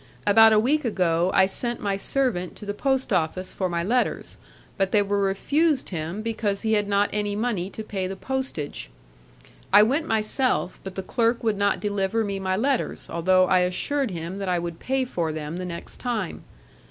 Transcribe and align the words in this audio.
About 0.25 0.51
a 0.51 0.57
week 0.57 0.83
ago 0.83 1.29
I 1.31 1.45
sent 1.45 1.79
my 1.79 1.95
servant 1.95 2.55
to 2.55 2.65
the 2.65 2.73
postoffice 2.73 3.53
for 3.53 3.69
my 3.69 3.83
letters, 3.83 4.35
but 4.75 4.91
they 4.91 5.03
were 5.03 5.21
refused 5.21 5.89
him 5.89 6.23
because 6.23 6.63
he 6.63 6.73
had 6.73 6.87
not 6.87 7.11
any 7.13 7.35
money 7.35 7.69
to 7.69 7.83
pay 7.83 8.07
the 8.07 8.15
postage. 8.15 8.89
I 9.71 9.83
went 9.83 10.07
myself, 10.07 10.79
but 10.83 10.95
the 10.95 11.03
clerk 11.03 11.43
would 11.43 11.55
not 11.55 11.79
deliver 11.79 12.23
me 12.25 12.39
my 12.39 12.57
letters, 12.57 13.11
although 13.11 13.45
I 13.45 13.59
assured 13.59 14.09
him 14.09 14.39
that 14.39 14.49
I 14.49 14.57
would 14.57 14.79
pay 14.79 15.05
for 15.05 15.31
them 15.31 15.57
the 15.57 15.65
next 15.65 15.97
time. 15.99 16.45